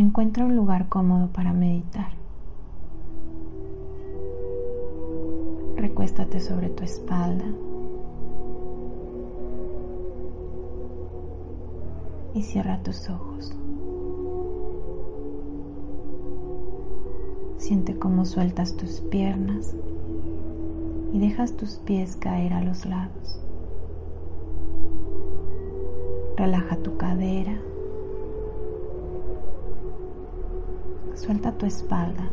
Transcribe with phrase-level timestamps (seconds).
[0.00, 2.08] Encuentra un lugar cómodo para meditar.
[5.76, 7.44] Recuéstate sobre tu espalda
[12.32, 13.54] y cierra tus ojos.
[17.58, 19.76] Siente cómo sueltas tus piernas
[21.12, 23.38] y dejas tus pies caer a los lados.
[26.38, 27.60] Relaja tu cadera
[31.20, 32.30] Suelta tu espalda.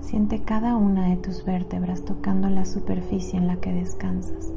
[0.00, 4.52] Siente cada una de tus vértebras tocando la superficie en la que descansas.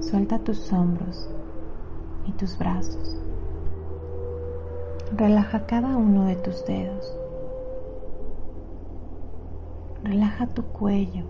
[0.00, 1.30] Suelta tus hombros
[2.26, 3.18] y tus brazos.
[5.16, 7.16] Relaja cada uno de tus dedos.
[10.04, 11.24] Relaja tu cuello,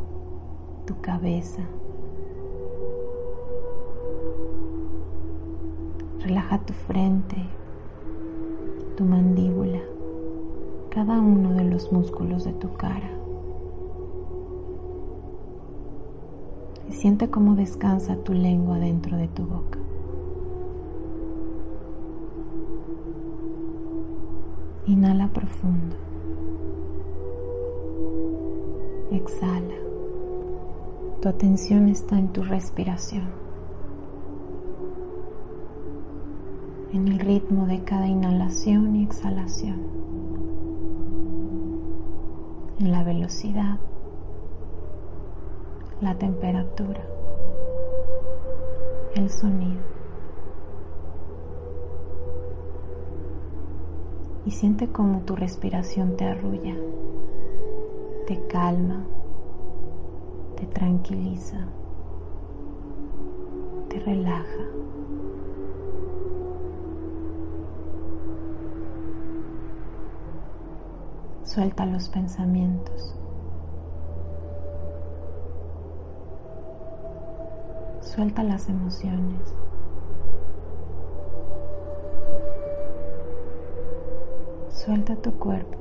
[0.86, 1.62] tu cabeza.
[6.18, 7.36] Relaja tu frente,
[8.96, 9.80] tu mandíbula,
[10.88, 13.10] cada uno de los músculos de tu cara.
[16.88, 19.78] Y siente cómo descansa tu lengua dentro de tu boca.
[24.86, 25.96] Inhala profundo.
[29.10, 29.74] Exhala.
[31.20, 33.45] Tu atención está en tu respiración.
[36.96, 39.78] En el ritmo de cada inhalación y exhalación,
[42.80, 43.78] en la velocidad,
[46.00, 47.02] la temperatura,
[49.14, 49.82] el sonido.
[54.46, 56.76] Y siente cómo tu respiración te arrulla,
[58.26, 59.04] te calma,
[60.56, 61.58] te tranquiliza,
[63.90, 64.75] te relaja.
[71.46, 73.14] Suelta los pensamientos.
[78.00, 79.54] Suelta las emociones.
[84.70, 85.78] Suelta tu cuerpo.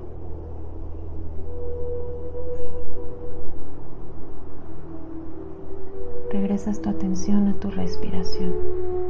[6.30, 9.05] Regresas tu atención a tu respiración.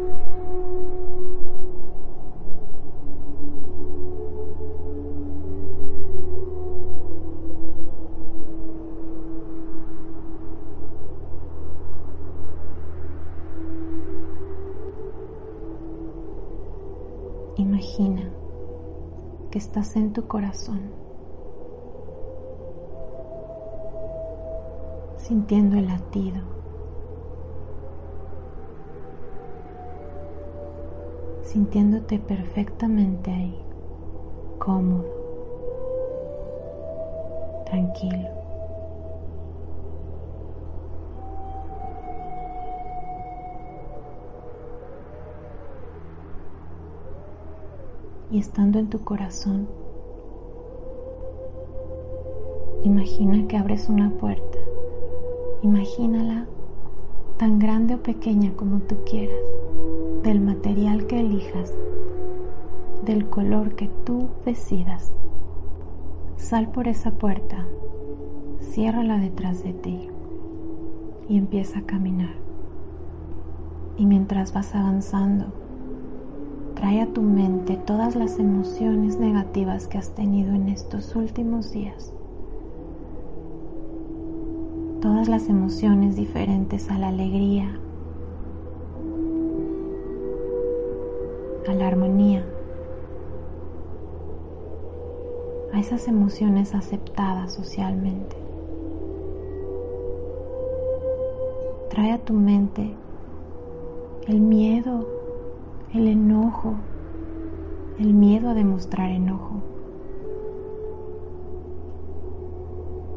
[19.95, 20.91] En tu corazón,
[25.17, 26.55] sintiendo el latido.
[31.55, 33.57] sintiéndote perfectamente ahí,
[34.59, 35.05] cómodo,
[37.65, 38.35] tranquilo.
[48.31, 49.69] y estando en tu corazón,
[52.95, 54.57] imagina que abres una puerta.
[55.63, 56.45] Imagínala
[57.37, 59.43] tan grande o pequeña como tú quieras,
[60.23, 61.73] del material que elijas,
[63.03, 65.11] del color que tú decidas.
[66.37, 67.65] Sal por esa puerta,
[68.61, 70.07] ciérrala detrás de ti
[71.27, 72.35] y empieza a caminar.
[73.97, 75.47] Y mientras vas avanzando,
[76.75, 82.13] Trae a tu mente todas las emociones negativas que has tenido en estos últimos días.
[85.05, 87.79] Todas las emociones diferentes a la alegría,
[91.67, 92.43] a la armonía,
[95.73, 98.35] a esas emociones aceptadas socialmente.
[101.91, 102.95] Trae a tu mente
[104.27, 105.05] el miedo
[105.93, 106.73] el enojo,
[107.99, 109.74] el miedo a demostrar enojo.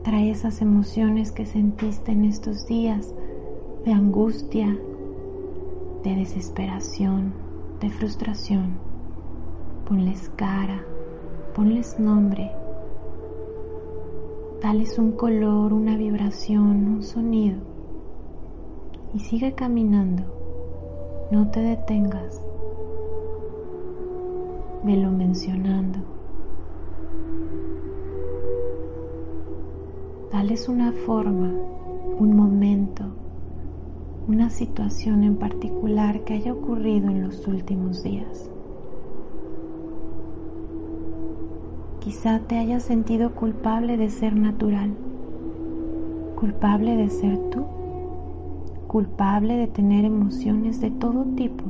[0.08, 3.14] Trae esas emociones que sentiste en estos días
[3.84, 4.74] de angustia,
[6.02, 7.34] de desesperación,
[7.78, 8.78] de frustración.
[9.86, 10.82] Ponles cara,
[11.54, 12.50] ponles nombre.
[14.62, 17.58] Dales un color, una vibración, un sonido.
[19.12, 20.22] Y sigue caminando.
[21.30, 22.40] No te detengas
[24.84, 26.17] velo mencionando.
[30.32, 31.50] Dales una forma,
[32.18, 33.02] un momento,
[34.28, 38.50] una situación en particular que haya ocurrido en los últimos días.
[42.00, 44.90] Quizá te hayas sentido culpable de ser natural,
[46.36, 47.64] culpable de ser tú,
[48.86, 51.64] culpable de tener emociones de todo tipo.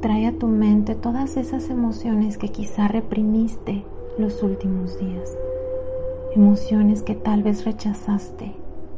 [0.00, 3.84] Trae a tu mente todas esas emociones que quizá reprimiste
[4.18, 5.36] los últimos días,
[6.34, 8.52] emociones que tal vez rechazaste,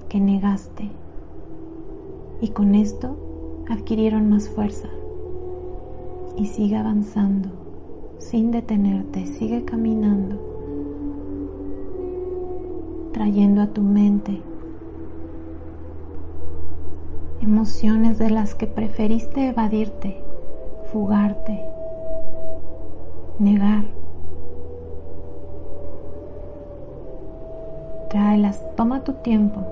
[0.08, 0.90] que negaste,
[2.40, 3.16] y con esto
[3.70, 4.88] adquirieron más fuerza.
[6.36, 7.48] Y sigue avanzando
[8.18, 10.36] sin detenerte, sigue caminando,
[13.12, 14.42] trayendo a tu mente
[17.40, 20.16] emociones de las que preferiste evadirte,
[20.90, 21.60] fugarte,
[23.38, 23.93] negar.
[28.76, 29.62] Toma tu tiempo,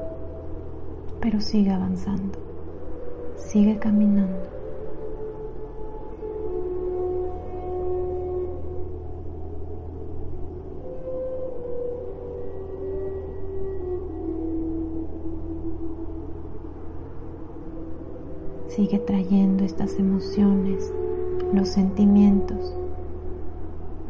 [1.21, 2.39] pero sigue avanzando,
[3.37, 4.51] sigue caminando.
[18.69, 20.93] Sigue trayendo estas emociones,
[21.53, 22.75] los sentimientos,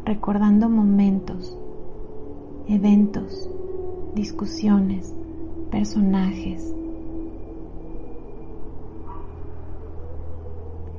[0.05, 1.57] recordando momentos,
[2.67, 3.49] eventos,
[4.15, 5.13] discusiones,
[5.71, 6.73] personajes,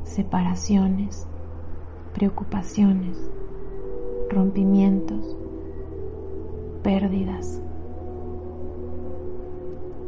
[0.04, 1.26] separaciones,
[2.14, 3.16] preocupaciones,
[4.30, 5.36] rompimientos,
[6.82, 7.60] pérdidas.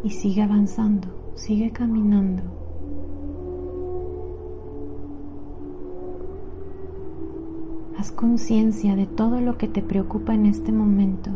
[0.05, 2.45] Y sigue avanzando, sigue caminando
[7.99, 11.31] Haz conciencia de todo lo que te preocupa en este momento.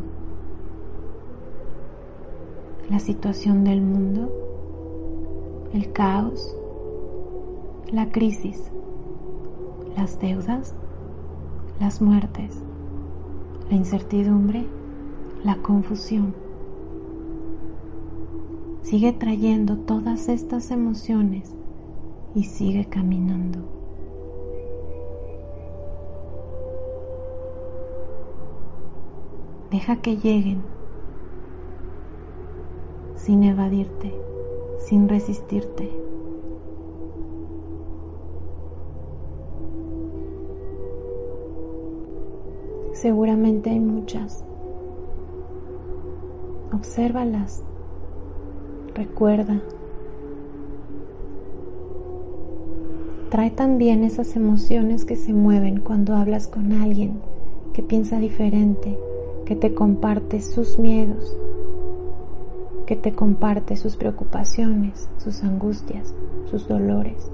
[2.90, 4.32] La situación del mundo,
[5.72, 6.56] el caos,
[7.92, 8.72] la crisis,
[9.96, 10.74] las deudas,
[11.78, 12.60] las muertes,
[13.70, 14.66] la incertidumbre,
[15.44, 16.34] la confusión.
[18.82, 21.54] Sigue trayendo todas estas emociones
[22.34, 23.60] y sigue caminando.
[29.70, 30.79] Deja que lleguen
[33.24, 34.12] sin evadirte,
[34.78, 35.90] sin resistirte.
[42.92, 44.44] Seguramente hay muchas.
[46.72, 47.62] Obsérvalas.
[48.94, 49.60] Recuerda.
[53.28, 57.20] Trae también esas emociones que se mueven cuando hablas con alguien
[57.74, 58.98] que piensa diferente
[59.44, 61.36] que te comparte sus miedos,
[62.90, 66.12] que te comparte sus preocupaciones, sus angustias,
[66.46, 67.30] sus dolores,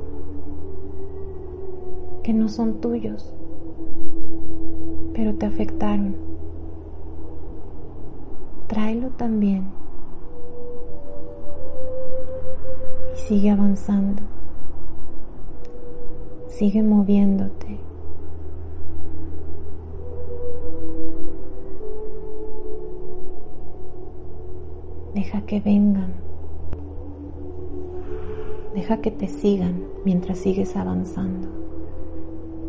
[2.22, 3.34] que no son tuyos,
[5.14, 6.14] pero te afectaron.
[8.66, 9.70] Tráelo también
[13.14, 14.24] y sigue avanzando,
[16.48, 17.85] sigue moviéndote.
[25.16, 26.12] Deja que vengan.
[28.74, 31.48] Deja que te sigan mientras sigues avanzando.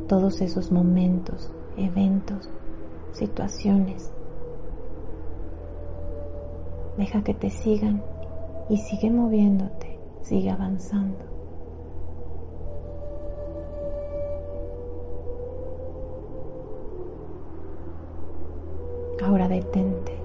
[0.08, 2.50] Todos esos momentos, eventos,
[3.12, 4.13] situaciones.
[6.98, 8.01] Deja que te sigan
[8.70, 11.25] y sigue moviéndote, sigue avanzando.
[19.22, 20.17] Ahora detente.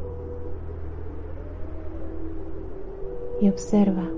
[3.42, 4.08] Y observa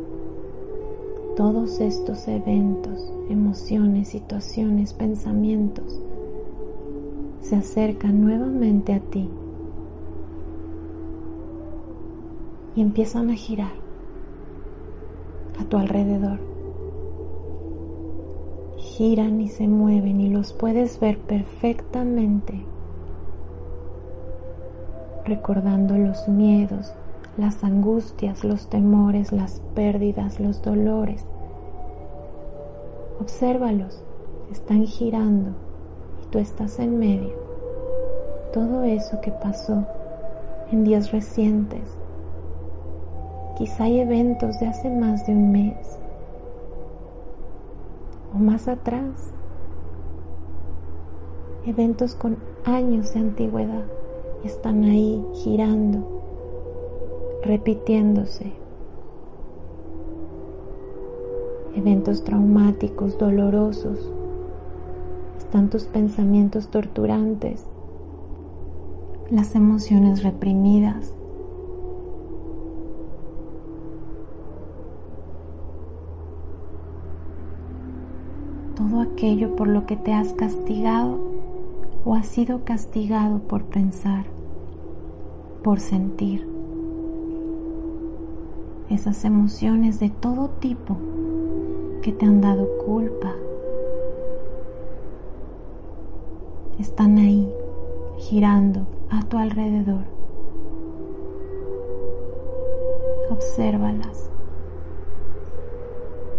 [1.34, 5.98] todos estos eventos, emociones, situaciones, pensamientos
[7.40, 9.30] se acercan nuevamente a ti
[12.76, 13.72] y empiezan a girar
[15.58, 16.38] a tu alrededor.
[18.76, 22.62] Giran y se mueven y los puedes ver perfectamente,
[25.24, 26.92] recordando los miedos,
[27.36, 31.24] las angustias, los temores, las pérdidas, los dolores.
[33.20, 34.02] Obsérvalos,
[34.52, 35.50] están girando
[36.22, 37.34] y tú estás en medio.
[38.52, 39.84] Todo eso que pasó
[40.70, 41.96] en días recientes.
[43.58, 45.98] Quizá hay eventos de hace más de un mes
[48.32, 49.32] o más atrás.
[51.66, 53.84] Eventos con años de antigüedad
[54.44, 56.13] están ahí girando
[57.44, 58.52] repitiéndose,
[61.76, 64.10] eventos traumáticos, dolorosos.
[65.38, 67.66] Están tus pensamientos torturantes,
[69.30, 71.12] las emociones reprimidas.
[78.74, 81.18] Todo aquello por lo que te has castigado
[82.06, 84.24] o has sido castigado por pensar,
[85.62, 86.53] por sentir.
[88.90, 90.96] Esas emociones de todo tipo
[92.02, 93.34] que te han dado culpa
[96.78, 97.50] están ahí
[98.18, 100.04] girando a tu alrededor.
[103.30, 104.30] Obsérvalas.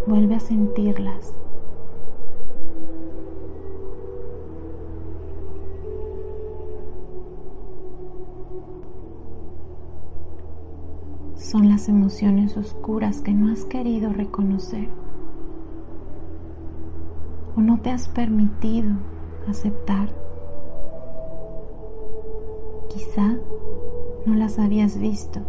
[0.05, 1.33] Vuelve a sentirlas.
[11.55, 14.89] Son las emociones oscuras que no has querido reconocer
[17.55, 18.89] o no te has permitido
[19.47, 20.09] aceptar.
[22.89, 23.37] Quizá
[24.25, 25.39] no las habías visto.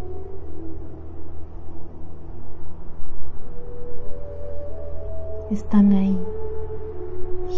[5.51, 6.17] Están ahí,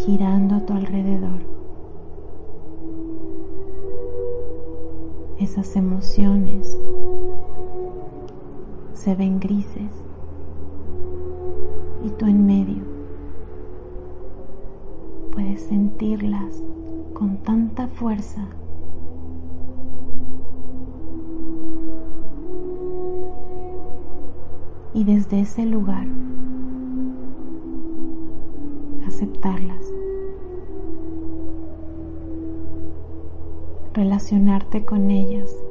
[0.06, 1.42] girando a tu alrededor.
[5.38, 6.74] Esas emociones
[8.98, 10.04] se ven grises
[12.04, 12.82] y tú en medio
[15.30, 16.64] puedes sentirlas
[17.14, 18.48] con tanta fuerza
[24.94, 26.08] y desde ese lugar
[29.06, 29.92] aceptarlas.
[33.94, 35.67] Relacionarte con ellas.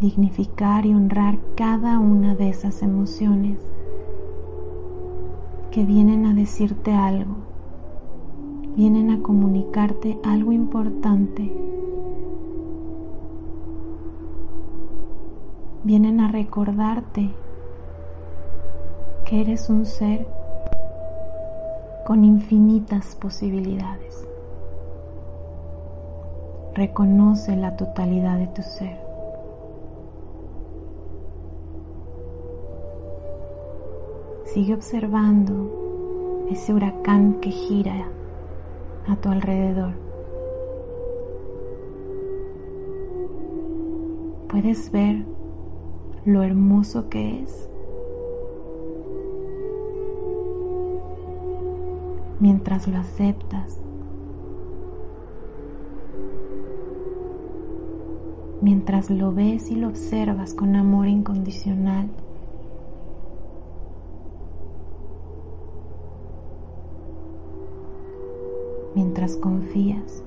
[0.00, 3.58] Dignificar y honrar cada una de esas emociones
[5.70, 7.36] que vienen a decirte algo,
[8.76, 11.52] vienen a comunicarte algo importante
[15.82, 17.30] vienen a recordarte
[19.24, 20.26] que eres un ser
[22.06, 24.26] con infinitas posibilidades.
[26.74, 29.09] Reconoce la totalidad de tu ser.
[34.52, 38.08] Sigue observando ese huracán que gira
[39.06, 39.94] a tu alrededor.
[44.48, 45.24] Puedes ver
[46.24, 47.70] lo hermoso que es.
[52.40, 53.80] Mientras lo aceptas,
[58.60, 62.10] mientras lo ves y lo observas con amor incondicional,
[68.94, 70.22] mientras confías,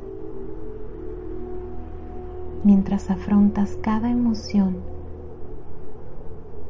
[2.64, 4.78] mientras afrontas cada emoción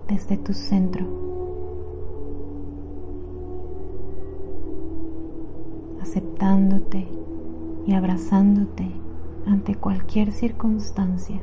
[0.08, 1.24] desde tu centro.
[6.14, 7.08] aceptándote
[7.88, 8.88] y abrazándote
[9.48, 11.42] ante cualquier circunstancia.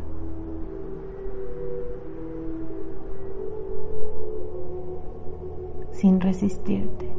[5.93, 7.11] sin resistirte.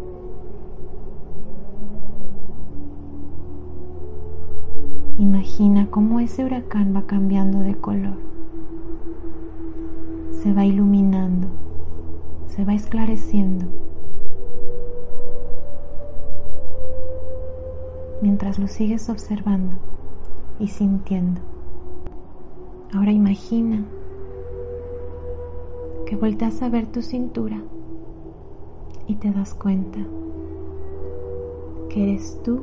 [5.21, 8.31] Imagina cómo ese huracán va cambiando de color
[10.41, 11.47] se va iluminando,
[12.47, 13.67] se va esclareciendo.
[18.23, 19.77] Mientras lo sigues observando
[20.59, 21.41] y sintiendo.
[22.91, 23.85] Ahora imagina
[26.07, 27.61] que volteas a ver tu cintura
[29.05, 29.99] y te das cuenta
[31.89, 32.61] que eres tú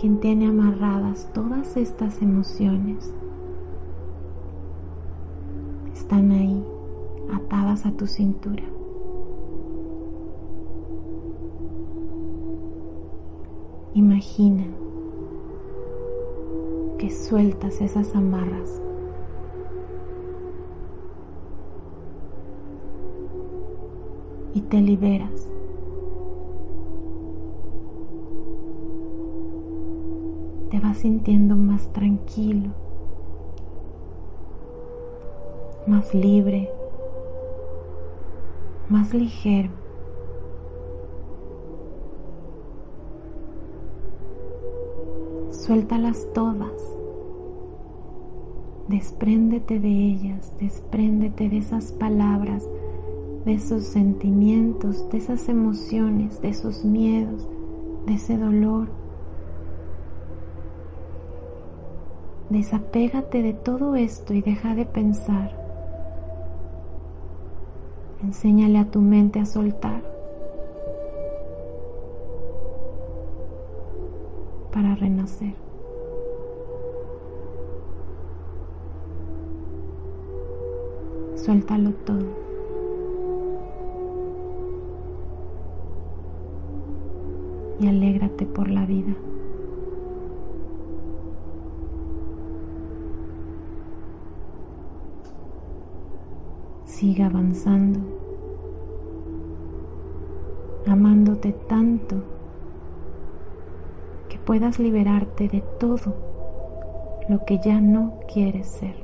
[0.00, 3.12] quien tiene amarradas todas estas emociones.
[5.92, 6.64] Están ahí
[7.34, 8.62] atadas a tu cintura.
[13.92, 14.64] Imagina
[16.96, 18.80] que sueltas esas amarras.
[24.54, 25.50] Y te liberas.
[30.82, 32.70] Vas sintiendo más tranquilo,
[35.86, 36.70] más libre,
[38.88, 39.70] más ligero.
[45.50, 46.96] Suéltalas todas.
[48.88, 52.68] Despréndete de ellas, despréndete de esas palabras
[53.44, 57.48] de esos sentimientos, de esas emociones, de esos miedos,
[58.06, 58.99] de ese dolor.
[62.50, 65.56] Desapégate de todo esto y deja de pensar.
[68.22, 70.02] Enséñale a tu mente a soltar
[74.72, 75.54] para renacer.
[81.36, 82.50] Suéltalo todo.
[87.80, 89.14] y alégrate por la vida.
[97.00, 97.98] Siga avanzando,
[100.86, 102.16] amándote tanto
[104.28, 106.12] que puedas liberarte de todo
[107.30, 108.96] lo que ya no quieres ser.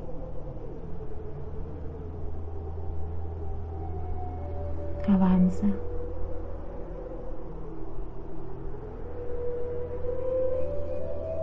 [5.08, 5.66] Avanza.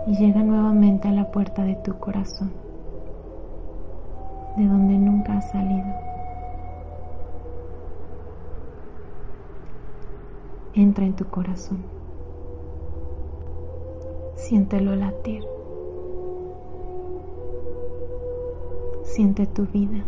[0.06, 2.52] y llega nuevamente a la puerta de tu corazón,
[4.56, 6.03] de donde nunca has salido.
[10.76, 11.78] Entra en tu corazón,
[14.34, 15.44] siéntelo latir,
[19.04, 20.04] siente tu vida,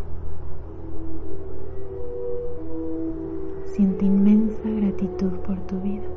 [3.66, 6.08] siente inmensa gratitud por tu vida.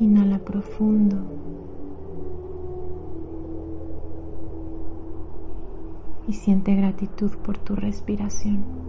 [0.00, 1.16] Inhala profundo.
[6.26, 8.79] Y siente gratitud por tu respiración.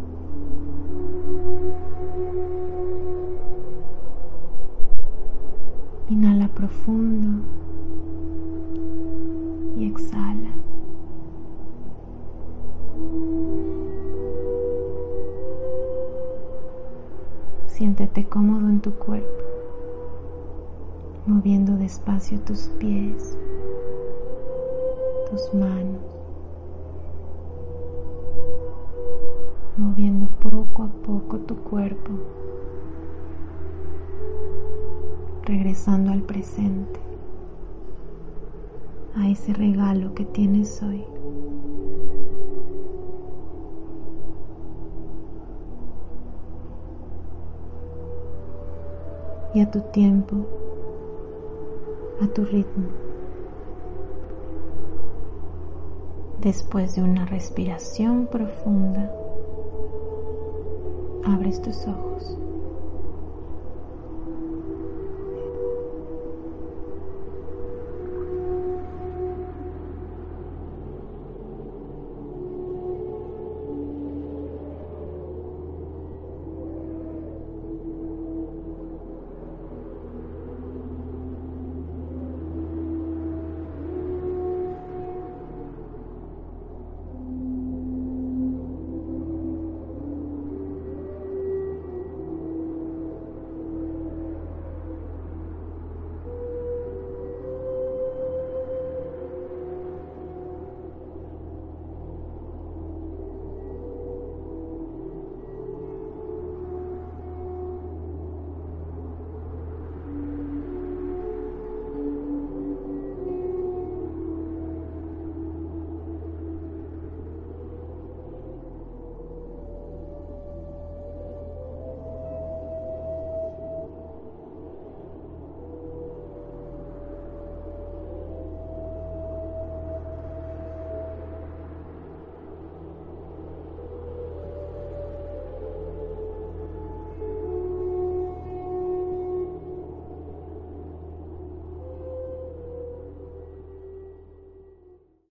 [6.81, 7.43] Profundo
[9.77, 10.49] y exhala.
[17.67, 19.27] Siéntete cómodo en tu cuerpo
[21.27, 23.37] moviendo despacio tus pies,
[25.29, 25.90] tus manos,
[36.41, 36.99] presente,
[39.15, 41.05] a ese regalo que tienes hoy.
[49.53, 50.47] y a tu tiempo
[52.21, 52.87] a tu ritmo.
[56.39, 59.11] Después de una respiración profunda,
[61.25, 62.10] abres tus ojos.